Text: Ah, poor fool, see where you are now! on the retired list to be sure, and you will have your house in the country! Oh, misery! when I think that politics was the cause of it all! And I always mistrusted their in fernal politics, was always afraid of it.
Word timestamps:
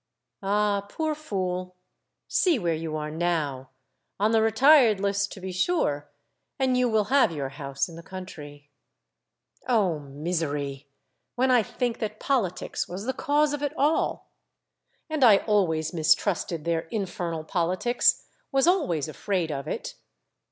Ah, 0.41 0.87
poor 0.89 1.13
fool, 1.13 1.75
see 2.27 2.57
where 2.57 2.73
you 2.73 2.97
are 2.97 3.11
now! 3.11 3.69
on 4.19 4.31
the 4.31 4.41
retired 4.41 4.99
list 4.99 5.31
to 5.31 5.39
be 5.39 5.51
sure, 5.51 6.09
and 6.57 6.75
you 6.75 6.89
will 6.89 7.03
have 7.13 7.31
your 7.31 7.49
house 7.49 7.87
in 7.87 7.95
the 7.95 8.01
country! 8.01 8.71
Oh, 9.69 9.99
misery! 9.99 10.87
when 11.35 11.51
I 11.51 11.61
think 11.61 11.99
that 11.99 12.19
politics 12.19 12.89
was 12.89 13.05
the 13.05 13.13
cause 13.13 13.53
of 13.53 13.61
it 13.61 13.73
all! 13.77 14.31
And 15.07 15.23
I 15.23 15.37
always 15.45 15.93
mistrusted 15.93 16.65
their 16.65 16.87
in 16.87 17.05
fernal 17.05 17.43
politics, 17.47 18.25
was 18.51 18.65
always 18.65 19.07
afraid 19.07 19.51
of 19.51 19.67
it. 19.67 19.93